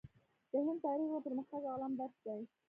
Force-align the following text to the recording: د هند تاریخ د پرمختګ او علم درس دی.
د 0.51 0.53
هند 0.65 0.79
تاریخ 0.85 1.09
د 1.13 1.17
پرمختګ 1.25 1.61
او 1.67 1.73
علم 1.75 1.93
درس 1.99 2.15
دی. 2.25 2.41